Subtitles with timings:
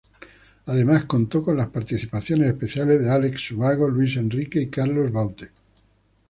[0.65, 5.51] Además contó con las participaciones especiales de Alex Ubago, Luis Enrique y Carlos Baute.